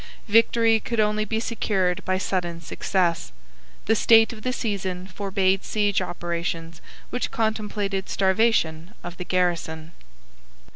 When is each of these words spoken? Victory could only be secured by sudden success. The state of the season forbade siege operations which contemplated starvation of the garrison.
Victory 0.27 0.79
could 0.79 0.99
only 0.99 1.25
be 1.25 1.39
secured 1.39 2.03
by 2.05 2.17
sudden 2.17 2.59
success. 2.59 3.31
The 3.85 3.95
state 3.95 4.33
of 4.33 4.41
the 4.41 4.51
season 4.51 5.05
forbade 5.05 5.63
siege 5.63 6.01
operations 6.01 6.81
which 7.11 7.29
contemplated 7.29 8.09
starvation 8.09 8.95
of 9.03 9.17
the 9.17 9.25
garrison. 9.25 9.91